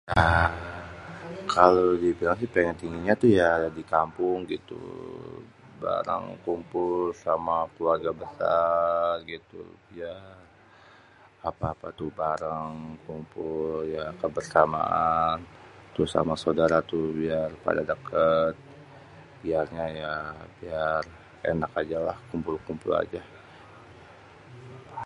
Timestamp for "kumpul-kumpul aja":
22.29-23.21